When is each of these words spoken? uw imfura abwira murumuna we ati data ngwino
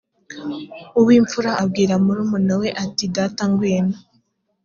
uw 0.99 1.09
imfura 1.19 1.51
abwira 1.63 1.93
murumuna 2.05 2.53
we 2.61 2.67
ati 2.83 3.05
data 3.15 3.43
ngwino 3.49 3.95